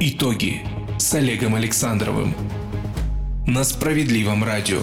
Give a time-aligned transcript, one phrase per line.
[0.00, 0.60] Итоги
[0.96, 2.32] с Олегом Александровым
[3.48, 4.78] на Справедливом радио.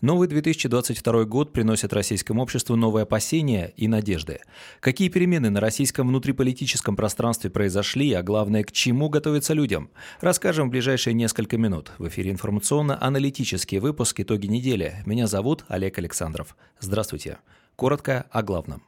[0.00, 4.38] Новый 2022 год приносит российскому обществу новые опасения и надежды.
[4.80, 9.90] Какие перемены на российском внутриполитическом пространстве произошли, а главное, к чему готовятся людям?
[10.22, 11.92] Расскажем в ближайшие несколько минут.
[11.98, 15.02] В эфире информационно-аналитический выпуск «Итоги недели».
[15.04, 16.56] Меня зовут Олег Александров.
[16.80, 17.40] Здравствуйте.
[17.76, 18.82] Коротко о главном.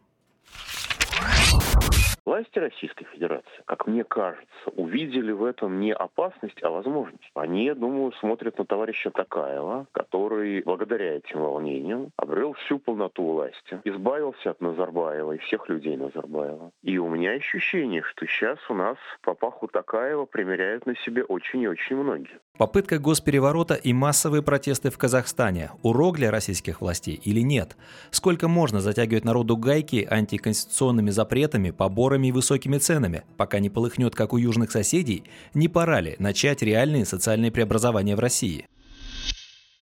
[2.28, 7.30] Власти Российской Федерации, как мне кажется, увидели в этом не опасность, а возможность.
[7.32, 13.80] Они, я думаю, смотрят на товарища Такаева, который благодаря этим волнениям обрел всю полноту власти,
[13.84, 16.70] избавился от Назарбаева и всех людей Назарбаева.
[16.82, 21.68] И у меня ощущение, что сейчас у нас папаху Такаева примеряют на себе очень и
[21.68, 22.40] очень многие.
[22.58, 27.76] Попытка госпереворота и массовые протесты в Казахстане– урок для российских властей или нет?
[28.10, 34.32] Сколько можно затягивать народу гайки антиконституционными запретами, поборами и высокими ценами, пока не полыхнет, как
[34.32, 35.22] у южных соседей?
[35.54, 38.66] Не пора ли начать реальные социальные преобразования в России?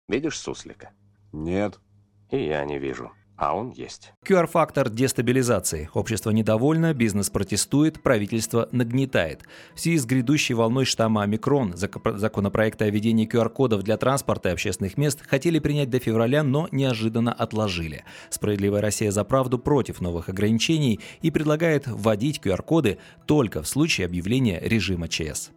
[0.10, 0.92] Видишь суслика?
[1.32, 1.80] Нет.
[2.30, 4.14] И я не вижу а он есть.
[4.26, 5.90] QR-фактор дестабилизации.
[5.94, 9.42] Общество недовольно, бизнес протестует, правительство нагнетает.
[9.74, 14.98] В связи с грядущей волной штамма омикрон законопроекты о введении QR-кодов для транспорта и общественных
[14.98, 18.06] мест хотели принять до февраля, но неожиданно отложили.
[18.30, 24.60] Справедливая Россия за правду против новых ограничений и предлагает вводить QR-коды только в случае объявления
[24.62, 25.52] режима ЧС.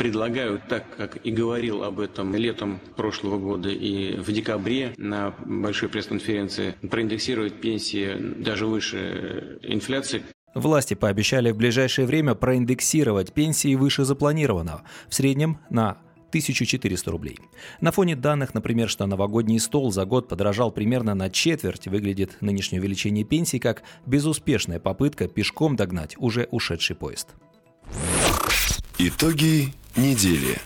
[0.00, 5.90] Предлагаю, так как и говорил об этом летом прошлого года и в декабре на большой
[5.90, 10.22] пресс-конференции, проиндексировать пенсии даже выше инфляции.
[10.54, 15.98] Власти пообещали в ближайшее время проиндексировать пенсии выше запланированного, в среднем на
[16.30, 17.38] 1400 рублей.
[17.82, 22.80] На фоне данных, например, что новогодний стол за год подорожал примерно на четверть, выглядит нынешнее
[22.80, 27.34] увеличение пенсий как безуспешная попытка пешком догнать уже ушедший поезд.
[28.98, 30.58] Итоги недели.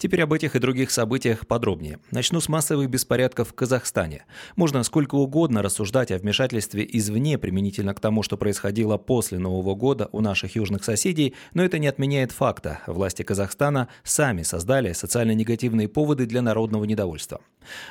[0.00, 1.98] Теперь об этих и других событиях подробнее.
[2.10, 4.24] Начну с массовых беспорядков в Казахстане.
[4.56, 10.08] Можно сколько угодно рассуждать о вмешательстве извне применительно к тому, что происходило после Нового года
[10.12, 12.80] у наших южных соседей, но это не отменяет факта.
[12.86, 17.42] Власти Казахстана сами создали социально негативные поводы для народного недовольства.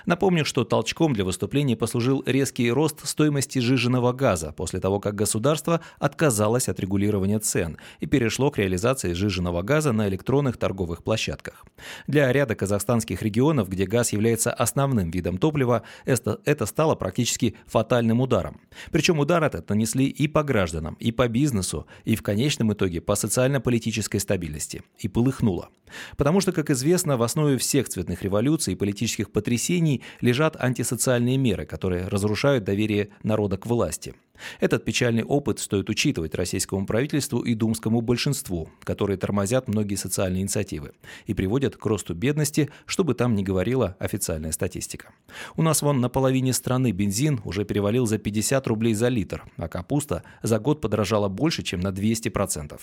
[0.07, 5.81] Напомню, что толчком для выступлений послужил резкий рост стоимости жиженного газа после того, как государство
[5.99, 11.65] отказалось от регулирования цен и перешло к реализации жиженного газа на электронных торговых площадках.
[12.07, 18.21] Для ряда казахстанских регионов, где газ является основным видом топлива, это, это стало практически фатальным
[18.21, 18.61] ударом.
[18.91, 23.15] Причем удар этот нанесли и по гражданам, и по бизнесу, и в конечном итоге по
[23.15, 24.83] социально-политической стабильности.
[24.97, 25.69] И полыхнуло.
[26.17, 31.65] Потому что, как известно, в основе всех цветных революций и политических потрясений лежат антисоциальные меры,
[31.65, 34.13] которые разрушают доверие народа к власти.
[34.59, 40.93] Этот печальный опыт стоит учитывать российскому правительству и думскому большинству, которые тормозят многие социальные инициативы
[41.25, 45.11] и приводят к росту бедности, чтобы там не говорила официальная статистика.
[45.55, 49.67] У нас вон на половине страны бензин уже перевалил за 50 рублей за литр, а
[49.67, 52.79] капуста за год подорожала больше, чем на 200%.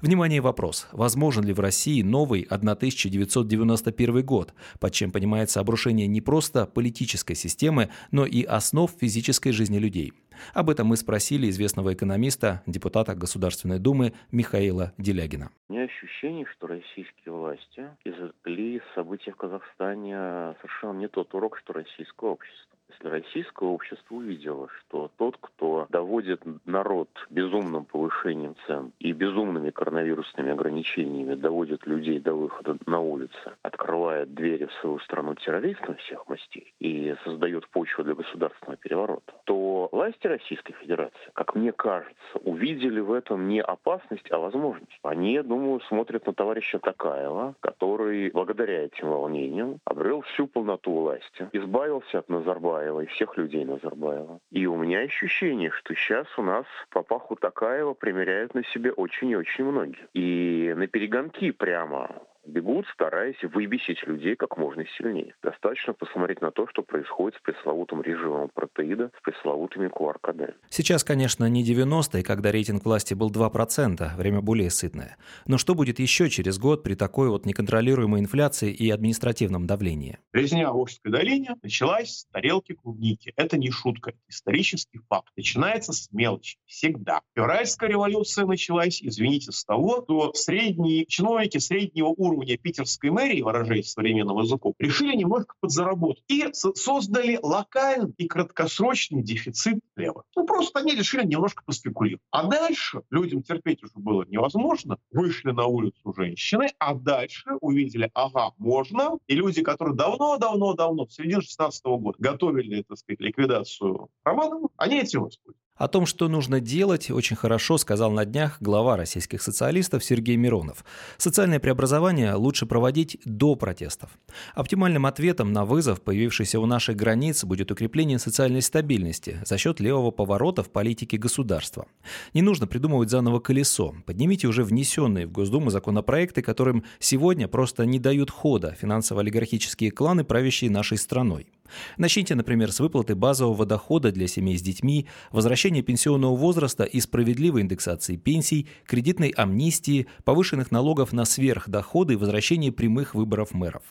[0.00, 0.88] Внимание, вопрос.
[0.92, 7.90] Возможен ли в России новый 1991 год, под чем понимается обрушение не просто политической системы,
[8.10, 10.12] но и основ физической жизни людей?
[10.54, 15.50] Об этом мы спросили известного экономиста, депутата Государственной Думы Михаила Делягина.
[15.68, 21.58] У меня ощущение, что российские власти извлекли из событий в Казахстане совершенно не тот урок,
[21.58, 22.71] что российское общество.
[22.92, 30.52] Если российское общество увидело, что тот, кто доводит народ безумным повышением цен и безумными коронавирусными
[30.52, 33.32] ограничениями, доводит людей до выхода на улицы,
[33.62, 39.88] открывает двери в свою страну террористам всех мастей и создает почву для государственного переворота, то
[39.92, 44.98] власти Российской Федерации, как мне кажется, увидели в этом не опасность, а возможность.
[45.02, 51.48] Они, я думаю, смотрят на товарища Такаева, который благодаря этим волнениям обрел всю полноту власти,
[51.52, 54.40] избавился от Назарбаева, Назарбаева и всех людей Назарбаева.
[54.50, 59.36] И у меня ощущение, что сейчас у нас папаху Такаева примеряют на себе очень и
[59.36, 60.08] очень многие.
[60.14, 65.34] И на перегонки прямо бегут, стараясь выбесить людей как можно сильнее.
[65.42, 70.54] Достаточно посмотреть на то, что происходит с пресловутым режимом протеида, с пресловутыми QR-кодами.
[70.70, 75.16] Сейчас, конечно, не 90-е, когда рейтинг власти был 2%, время более сытное.
[75.46, 80.18] Но что будет еще через год при такой вот неконтролируемой инфляции и административном давлении?
[80.32, 83.32] Резня Волжской долине началась с тарелки клубники.
[83.36, 85.28] Это не шутка, исторический факт.
[85.36, 86.58] Начинается с мелочи.
[86.66, 87.20] Всегда.
[87.34, 93.92] Февральская революция началась, извините, с того, что средние чиновники среднего уровня уровня питерской мэрии, выражаясь
[93.92, 96.24] современным языком, решили немножко подзаработать.
[96.28, 100.24] И создали локальный и краткосрочный дефицит хлеба.
[100.36, 102.22] Ну, просто они решили немножко поспекулировать.
[102.30, 104.98] А дальше людям терпеть уже было невозможно.
[105.10, 109.18] Вышли на улицу женщины, а дальше увидели, ага, можно.
[109.26, 115.22] И люди, которые давно-давно-давно, в середине 16 года, готовили, так сказать, ликвидацию Романова, они этим
[115.22, 115.61] воспользовались.
[115.82, 120.84] О том, что нужно делать, очень хорошо сказал на днях глава российских социалистов Сергей Миронов.
[121.16, 124.10] Социальное преобразование лучше проводить до протестов.
[124.54, 130.12] Оптимальным ответом на вызов, появившийся у наших границ, будет укрепление социальной стабильности за счет левого
[130.12, 131.86] поворота в политике государства.
[132.32, 133.92] Не нужно придумывать заново колесо.
[134.06, 140.70] Поднимите уже внесенные в Госдуму законопроекты, которым сегодня просто не дают хода финансово-олигархические кланы, правящие
[140.70, 141.48] нашей страной.
[141.96, 147.62] Начните, например, с выплаты базового дохода для семей с детьми, возвращения пенсионного возраста и справедливой
[147.62, 153.82] индексации пенсий, кредитной амнистии, повышенных налогов на сверхдоходы и возвращения прямых выборов мэров.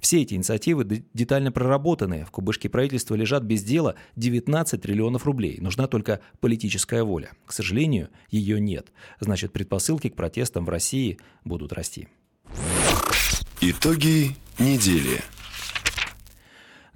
[0.00, 2.24] Все эти инициативы детально проработаны.
[2.24, 5.58] В кубышке правительства лежат без дела 19 триллионов рублей.
[5.60, 7.30] Нужна только политическая воля.
[7.46, 8.92] К сожалению, ее нет.
[9.20, 12.08] Значит, предпосылки к протестам в России будут расти.
[13.60, 15.20] Итоги недели.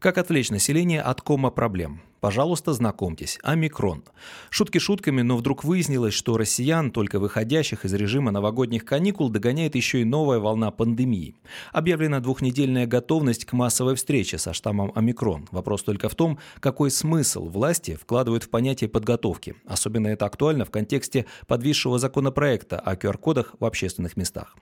[0.05, 2.03] Как отвлечь население от кома проблем?
[2.25, 4.03] Пожалуйста, знакомьтесь, омикрон.
[4.49, 10.00] Шутки шутками, но вдруг выяснилось, что россиян, только выходящих из режима новогодних каникул, догоняет еще
[10.00, 11.37] и новая волна пандемии.
[11.71, 15.47] Объявлена двухнедельная готовность к массовой встрече со штаммом омикрон.
[15.50, 19.56] Вопрос только в том, какой смысл власти вкладывают в понятие подготовки.
[19.67, 24.56] Особенно это актуально в контексте подвисшего законопроекта о QR-кодах в общественных местах.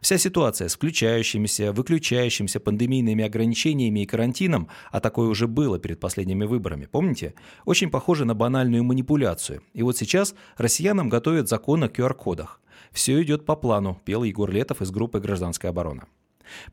[0.00, 6.44] Вся ситуация с включающимися, выключающимися пандемийными ограничениями и карантином, а такое уже было перед последними
[6.44, 7.32] выборами, помните,
[7.64, 9.62] очень похоже на банальную манипуляцию.
[9.72, 12.60] И вот сейчас россиянам готовят закон о QR-кодах.
[12.92, 16.04] Все идет по плану, пел Егор Летов из группы «Гражданская оборона».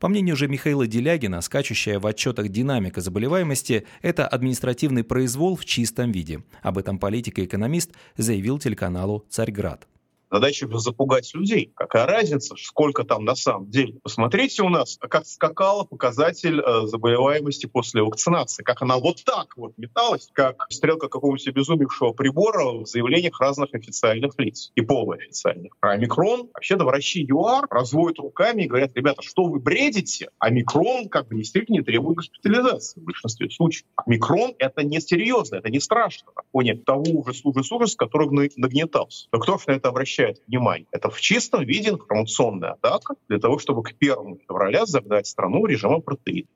[0.00, 6.12] По мнению же Михаила Делягина, скачущая в отчетах динамика заболеваемости– это административный произвол в чистом
[6.12, 6.42] виде.
[6.60, 9.88] Об этом политик и экономист заявил телеканалу «Царьград».
[10.30, 11.72] Задача запугать людей.
[11.74, 13.94] Какая разница, сколько там на самом деле?
[14.02, 18.62] Посмотрите у нас, как скакала показатель э, заболеваемости после вакцинации.
[18.62, 24.38] Как она вот так вот металась, как стрелка какого-нибудь обезумевшего прибора в заявлениях разных официальных
[24.38, 25.72] лиц и полуофициальных.
[25.80, 30.28] А омикрон, вообще-то врачи ЮАР разводят руками и говорят, ребята, что вы бредите?
[30.38, 33.86] Омикрон как бы действительно не требует госпитализации в большинстве случаев.
[33.96, 39.28] Омикрон— это не серьезно, это не страшно на фоне того ужаса, ужас, ужас, который нагнетался.
[39.32, 40.17] Но кто же на это обращается?
[40.18, 40.86] Обращает внимание.
[40.92, 46.02] Это в чистом виде информационная атака для того, чтобы к 1 февраля загнать страну режимом
[46.02, 46.48] протеина.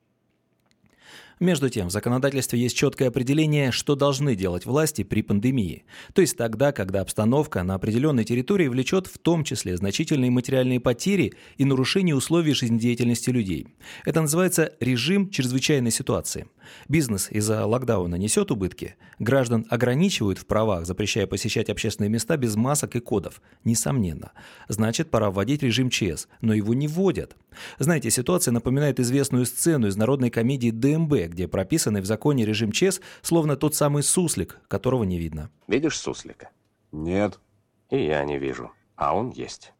[1.39, 5.83] Между тем, в законодательстве есть четкое определение, что должны делать власти при пандемии.
[6.13, 11.33] То есть тогда, когда обстановка на определенной территории влечет в том числе значительные материальные потери
[11.57, 13.67] и нарушение условий жизнедеятельности людей.
[14.05, 16.47] Это называется режим чрезвычайной ситуации.
[16.87, 18.95] Бизнес из-за локдауна несет убытки.
[19.19, 23.41] Граждан ограничивают в правах, запрещая посещать общественные места без масок и кодов.
[23.63, 24.31] Несомненно.
[24.67, 27.35] Значит, пора вводить режим ЧС, но его не вводят.
[27.79, 32.99] Знаете, ситуация напоминает известную сцену из народной комедии ДМБ, где прописанный в законе режим ЧС
[33.21, 35.49] словно тот самый суслик, которого не видно.
[35.67, 36.49] Видишь суслика?
[36.91, 37.39] Нет.
[37.89, 38.71] И я не вижу.
[38.95, 39.73] А он есть.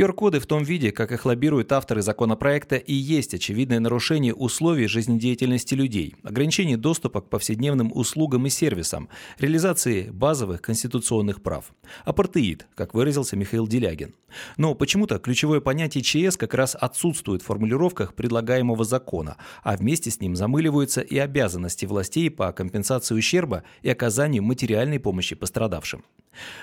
[0.00, 5.74] QR-коды в том виде, как их лоббируют авторы законопроекта, и есть очевидное нарушение условий жизнедеятельности
[5.74, 11.74] людей, ограничение доступа к повседневным услугам и сервисам, реализации базовых конституционных прав.
[12.06, 14.14] Апартеид, как выразился Михаил Делягин.
[14.56, 20.18] Но почему-то ключевое понятие ЧС как раз отсутствует в формулировках предлагаемого закона, а вместе с
[20.18, 26.04] ним замыливаются и обязанности властей по компенсации ущерба и оказанию материальной помощи пострадавшим.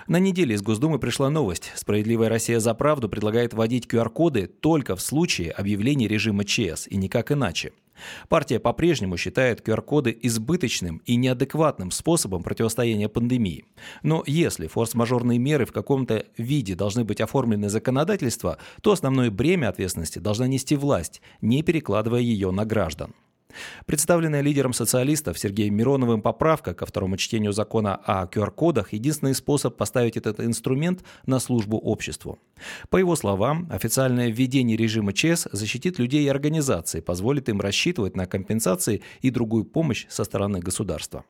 [0.08, 1.72] На неделе из Госдумы пришла новость.
[1.76, 7.32] «Справедливая Россия за правду» предлагает вводить QR-коды только в случае объявления режима ЧС и никак
[7.32, 7.72] иначе.
[8.30, 13.66] Партия по-прежнему считает QR-коды избыточным и неадекватным способом противостояния пандемии.
[14.04, 20.20] Но если форс-мажорные меры в каком-то виде должны быть оформлены законодательство, то основное бремя ответственности
[20.20, 23.14] должна нести власть, не перекладывая ее на граждан.
[23.86, 30.18] Представленная лидером социалистов Сергеем Мироновым поправка ко второму чтению закона о QR-кодах– единственный способ поставить
[30.18, 32.40] этот инструмент на службу обществу.
[32.90, 38.26] По его словам, официальное введение режима ЧС защитит людей и организации, позволит им рассчитывать на
[38.26, 41.24] компенсации и другую помощь со стороны государства.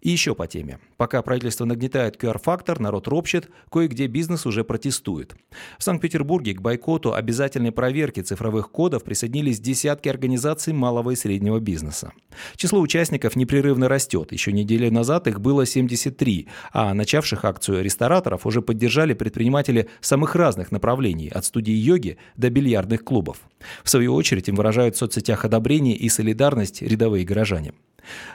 [0.00, 0.78] И еще по теме.
[0.96, 5.34] Пока правительство нагнетает QR-фактор, народ ропщет, кое-где бизнес уже протестует.
[5.76, 12.12] В Санкт-Петербурге к бойкоту обязательной проверки цифровых кодов присоединились десятки организаций малого и среднего бизнеса.
[12.54, 14.30] Число участников непрерывно растет.
[14.30, 20.70] Еще неделю назад их было 73, а начавших акцию рестораторов уже поддержали предприниматели самых разных
[20.70, 23.38] направлений, от студии йоги до бильярдных клубов.
[23.82, 27.72] В свою очередь им выражают в соцсетях одобрение и солидарность рядовые горожане.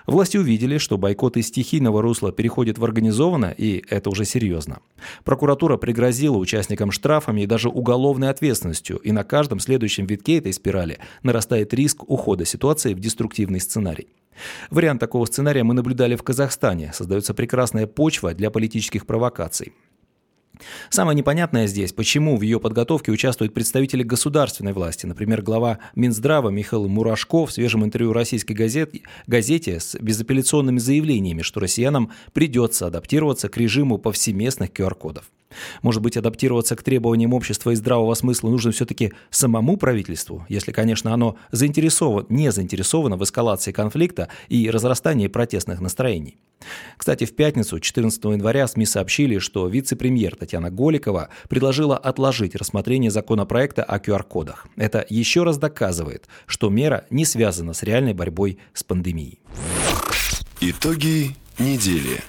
[0.06, 4.80] Власти увидели, что бойкот из стихийного русла переходит в организованно, и это уже серьезно.
[5.24, 11.00] Прокуратура пригрозила участникам штрафами и даже уголовной ответственностью, и на каждом следующем витке этой спирали
[11.24, 14.08] нарастает риск ухода ситуации в деструктивный сценарий.
[14.70, 16.92] Вариант такого сценария мы наблюдали в Казахстане.
[16.94, 19.74] Создается прекрасная почва для политических провокаций.
[20.90, 25.06] Самое непонятное здесь, почему в ее подготовке участвуют представители государственной власти.
[25.06, 28.94] Например, глава Минздрава Михаил Мурашко в свежем интервью российской газет,
[29.28, 35.26] газете с безапелляционными заявлениями, что россиянам придется адаптироваться к режиму повсеместных QR-кодов.
[35.82, 41.14] Может быть, адаптироваться к требованиям общества и здравого смысла нужно все-таки самому правительству, если, конечно,
[41.14, 46.38] оно заинтересовано, не заинтересовано в эскалации конфликта и разрастании протестных настроений.
[46.98, 53.84] Кстати, в пятницу, 14 января, СМИ сообщили, что вице-премьер Татьяна Голикова предложила отложить рассмотрение законопроекта
[53.84, 54.68] о QR-кодах.
[54.76, 59.40] Это еще раз доказывает, что мера не связана с реальной борьбой с пандемией.
[60.62, 62.22] Итоги недели.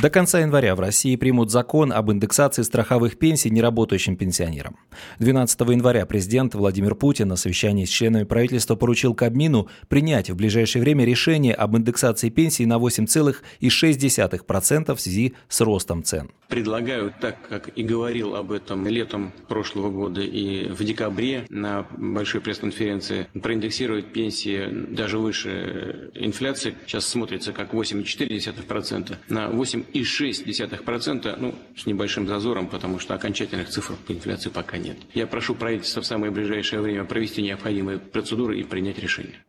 [0.00, 4.76] До конца января в России примут закон об индексации страховых пенсий неработающим пенсионерам.
[5.20, 10.82] 12 января президент Владимир Путин на совещании с членами правительства поручил Кабмину принять в ближайшее
[10.82, 16.30] время решение об индексации пенсий на 8,6% в связи с ростом цен.
[16.48, 22.40] Предлагаю, так как и говорил об этом летом прошлого года и в декабре на большой
[22.40, 26.76] пресс-конференции, проиндексировать пенсии даже выше инфляции.
[26.86, 33.94] Сейчас смотрится как 8,4% на 8 8,6%, ну, с небольшим зазором, потому что окончательных цифр
[34.06, 34.96] по инфляции пока нет.
[35.14, 39.44] Я прошу правительство в самое ближайшее время провести необходимые процедуры и принять решение.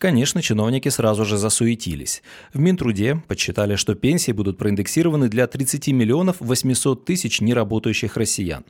[0.00, 2.22] Конечно, чиновники сразу же засуетились.
[2.54, 8.64] В Минтруде подсчитали, что пенсии будут проиндексированы для 30 миллионов 800 тысяч неработающих россиян.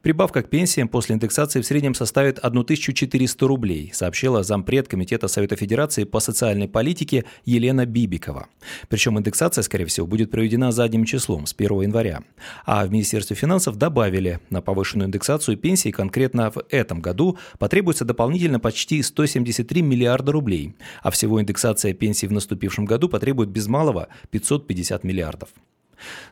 [0.00, 6.04] Прибавка к пенсиям после индексации в среднем составит 1400 рублей, сообщила зампред Комитета Совета Федерации
[6.04, 8.46] по социальной политике Елена Бибикова.
[8.88, 12.22] Причем индексация, скорее всего, будет проведена задним числом, с 1 января.
[12.64, 18.60] А в Министерстве финансов добавили, на повышенную индексацию пенсий конкретно в этом году потребуется дополнительно
[18.60, 25.04] почти 173 миллиарда рублей а всего индексация пенсий в наступившем году потребует без малого 550
[25.04, 25.50] миллиардов.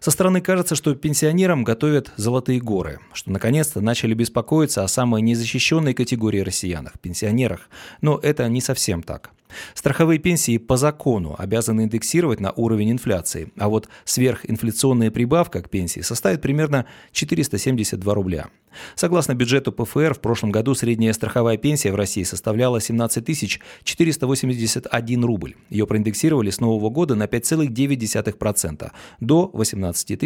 [0.01, 5.95] Со стороны кажется, что пенсионерам готовят золотые горы, что наконец-то начали беспокоиться о самой незащищенной
[5.95, 7.69] категории россиянах– пенсионерах.
[8.01, 9.31] Но это не совсем так.
[9.75, 16.01] Страховые пенсии по закону обязаны индексировать на уровень инфляции, а вот сверхинфляционная прибавка к пенсии
[16.01, 18.49] составит примерно 472 рубля.
[18.95, 25.55] Согласно бюджету ПФР, в прошлом году средняя страховая пенсия в России составляла 17 481 рубль.
[25.71, 30.19] Ее проиндексировали с нового года на 5,9% до 18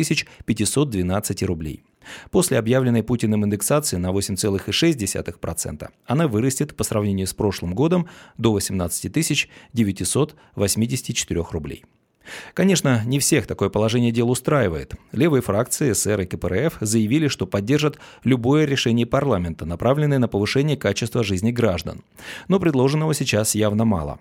[0.44, 1.82] 512 рублей.
[2.30, 9.12] После объявленной Путиным индексации на 8,6% она вырастет по сравнению с прошлым годом до 18
[9.72, 11.84] 984 рублей.
[12.54, 14.94] Конечно, не всех такое положение дел устраивает.
[15.12, 21.24] Левые фракции СР и КПРФ заявили, что поддержат любое решение парламента, направленное на повышение качества
[21.24, 22.02] жизни граждан.
[22.48, 24.18] Но предложенного сейчас явно мало.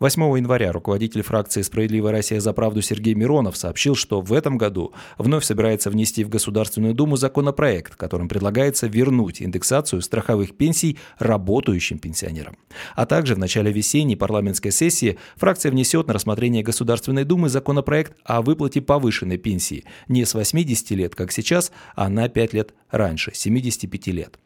[0.00, 4.92] 8 января руководитель фракции «Справедливая Россия за правду» Сергей Миронов сообщил, что в этом году
[5.18, 12.56] вновь собирается внести в Государственную Думу законопроект, которым предлагается вернуть индексацию страховых пенсий работающим пенсионерам.
[12.94, 18.42] А также в начале весенней парламентской сессии фракция внесет на рассмотрение Государственной Думы законопроект о
[18.42, 24.06] выплате повышенной пенсии не с 80 лет, как сейчас, а на 5 лет раньше, 75
[24.08, 24.38] лет.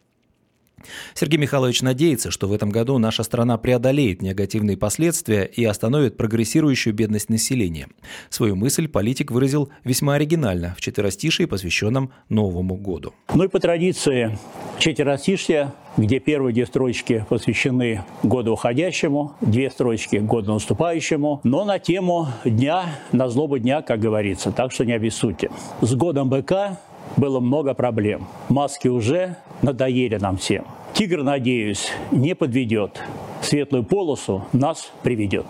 [1.15, 6.95] Сергей Михайлович надеется, что в этом году наша страна преодолеет негативные последствия и остановит прогрессирующую
[6.95, 7.89] бедность населения.
[8.29, 13.13] Свою мысль политик выразил весьма оригинально в четверостишии, посвященном Новому году.
[13.35, 14.39] Ну и по традиции
[14.79, 22.29] четверостишья, где первые две строчки посвящены году уходящему, две строчки году наступающему, но на тему
[22.45, 25.51] дня, на злобу дня, как говорится, так что не обессудьте.
[25.81, 26.79] С годом быка
[27.17, 28.27] было много проблем.
[28.49, 30.65] Маски уже надоели нам всем.
[30.95, 33.01] Тигр, надеюсь, не подведет.
[33.43, 35.47] Светлую полосу нас приведет.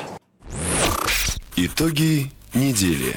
[1.56, 3.16] Итоги недели.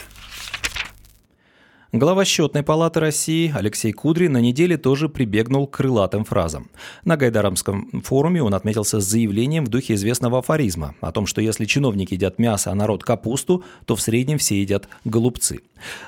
[1.95, 6.71] Глава счетной палаты России Алексей Кудри на неделе тоже прибегнул к крылатым фразам.
[7.05, 11.65] На Гайдарамском форуме он отметился с заявлением в духе известного афоризма о том, что если
[11.65, 15.59] чиновники едят мясо, а народ капусту, то в среднем все едят голубцы.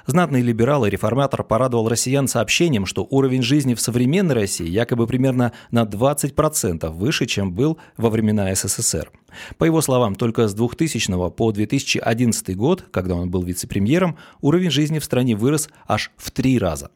[0.07, 5.51] Знатный либерал и реформатор порадовал россиян сообщением, что уровень жизни в современной России якобы примерно
[5.69, 9.11] на 20% выше, чем был во времена СССР.
[9.57, 14.99] По его словам, только с 2000 по 2011 год, когда он был вице-премьером, уровень жизни
[14.99, 16.89] в стране вырос аж в три раза.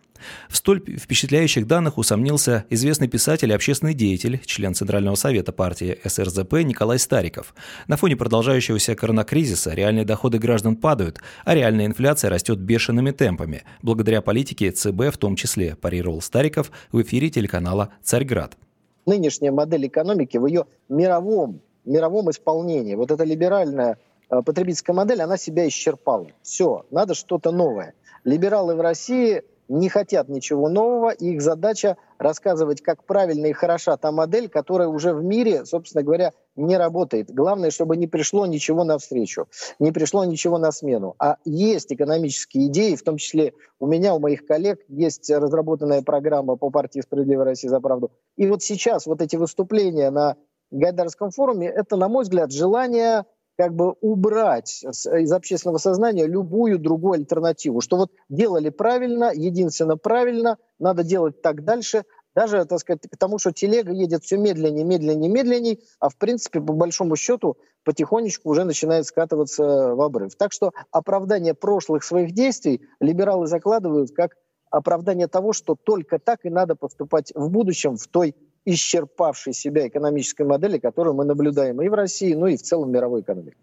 [0.50, 6.54] В столь впечатляющих данных усомнился известный писатель и общественный деятель, член Центрального совета партии СРЗП
[6.64, 7.54] Николай Стариков.
[7.88, 14.22] На фоне продолжающегося коронакризиса реальные доходы граждан падают, а реальная инфляция растет бешеными темпами, благодаря
[14.22, 18.58] политике ЦБ в том числе, парировал Стариков в эфире телеканала «Царьград».
[19.06, 22.96] Нынешняя модель экономики в ее мировом мировом исполнении.
[22.96, 23.98] Вот эта либеральная
[24.30, 26.28] э, потребительская модель, она себя исчерпала.
[26.42, 27.94] Все, надо что-то новое.
[28.24, 33.96] Либералы в России не хотят ничего нового, и их задача рассказывать, как правильно и хороша
[33.98, 37.32] та модель, которая уже в мире, собственно говоря, не работает.
[37.32, 41.16] Главное, чтобы не пришло ничего навстречу, не пришло ничего на смену.
[41.20, 46.58] А есть экономические идеи, в том числе у меня, у моих коллег, есть разработанная программа
[46.58, 48.12] по партии «Справедливая Россия за правду».
[48.36, 50.36] И вот сейчас вот эти выступления на
[50.72, 53.26] Гайдарском форуме, это, на мой взгляд, желание
[53.58, 60.58] как бы убрать из общественного сознания любую другую альтернативу, что вот делали правильно, единственно правильно,
[60.80, 65.80] надо делать так дальше, даже, так сказать, потому что телега едет все медленнее, медленнее, медленнее,
[66.00, 70.36] а в принципе, по большому счету, потихонечку уже начинает скатываться в обрыв.
[70.36, 74.38] Так что оправдание прошлых своих действий либералы закладывают как
[74.70, 78.36] оправдание того, что только так и надо поступать в будущем в той
[78.74, 83.22] исчерпавшей себя экономической модели, которую мы наблюдаем и в России, ну и в целом мировой
[83.22, 83.58] экономике.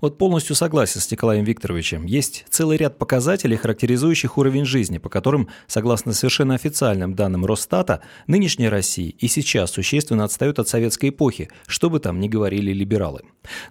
[0.00, 2.06] Вот полностью согласен с Николаем Викторовичем.
[2.06, 8.70] Есть целый ряд показателей, характеризующих уровень жизни, по которым, согласно совершенно официальным данным Росстата, нынешняя
[8.70, 13.20] Россия и сейчас существенно отстают от советской эпохи, что бы там ни говорили либералы.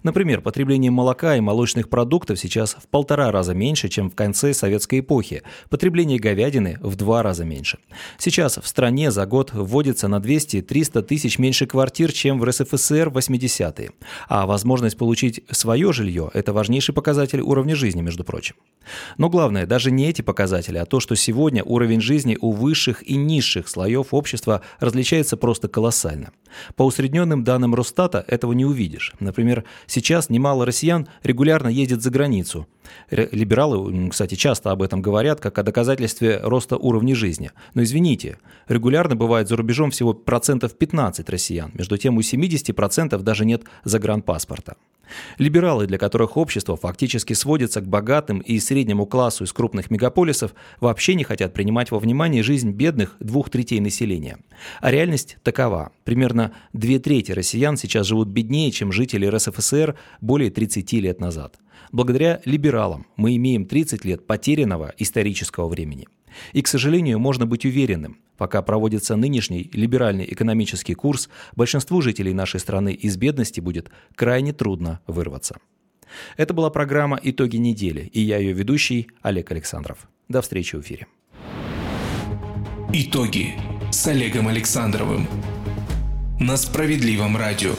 [0.02, 5.00] Например, потребление молока и молочных продуктов сейчас в полтора раза меньше, чем в конце советской
[5.00, 5.42] эпохи.
[5.68, 7.78] Потребление говядины в два раза меньше.
[8.18, 13.16] Сейчас в стране за год вводится на 200-300 тысяч меньше квартир, чем в РСФСР в
[13.16, 13.90] 80-е.
[14.28, 18.56] А возможность получить свое жилье жилье– это важнейший показатель уровня жизни, между прочим.
[19.18, 23.16] Но главное, даже не эти показатели, а то, что сегодня уровень жизни у высших и
[23.16, 26.30] низших слоев общества различается просто колоссально.
[26.76, 29.12] По усредненным данным Росстата этого не увидишь.
[29.20, 32.66] Например, сейчас немало россиян регулярно ездят за границу.
[33.10, 37.50] Либералы, кстати, часто об этом говорят, как о доказательстве роста уровня жизни.
[37.74, 41.70] Но извините, регулярно бывает за рубежом всего процентов 15 россиян.
[41.74, 44.76] Между тем у 70% даже нет загранпаспорта.
[45.38, 51.14] Либералы, для которых общество фактически сводится к богатым и среднему классу из крупных мегаполисов, вообще
[51.14, 54.38] не хотят принимать во внимание жизнь бедных двух третей населения.
[54.80, 55.92] А реальность такова.
[56.04, 61.56] Примерно две трети россиян сейчас живут беднее, чем жители РСФСР более 30 лет назад.
[61.92, 66.06] Благодаря либералам мы имеем 30 лет потерянного исторического времени.
[66.52, 72.60] И, к сожалению, можно быть уверенным, пока проводится нынешний либеральный экономический курс, большинству жителей нашей
[72.60, 75.58] страны из бедности будет крайне трудно вырваться.
[76.36, 80.08] Это была программа «Итоги недели» и я ее ведущий Олег Александров.
[80.28, 81.06] До встречи в эфире.
[82.92, 83.54] Итоги
[83.92, 85.28] с Олегом Александровым
[86.40, 87.72] на Справедливом радио.